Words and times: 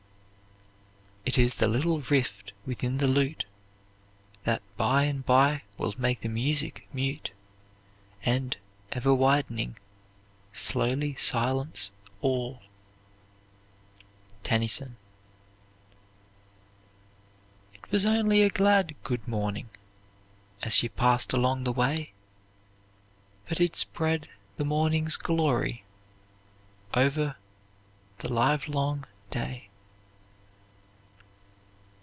It 1.23 1.37
is 1.37 1.55
the 1.55 1.67
little 1.69 2.01
rift 2.01 2.51
within 2.65 2.97
the 2.97 3.07
lute 3.07 3.45
That 4.43 4.61
by 4.75 5.05
and 5.05 5.25
by 5.25 5.63
will 5.77 5.93
make 5.97 6.19
the 6.21 6.27
music 6.27 6.87
mute, 6.91 7.31
And, 8.23 8.57
ever 8.91 9.13
widening, 9.15 9.77
slowly 10.51 11.15
silence 11.15 11.91
all. 12.21 12.61
TENNYSON. 14.43 14.97
"It 17.75 17.91
was 17.91 18.05
only 18.05 18.41
a 18.41 18.49
glad 18.49 18.95
'good 19.03 19.25
morning,' 19.25 19.69
As 20.63 20.73
she 20.75 20.89
passed 20.89 21.31
along 21.31 21.63
the 21.63 21.71
way, 21.71 22.11
But 23.47 23.61
it 23.61 23.77
spread 23.77 24.27
the 24.57 24.65
morning's 24.65 25.15
glory 25.15 25.85
Over 26.93 27.37
the 28.17 28.33
livelong 28.33 29.05
day." 29.29 29.69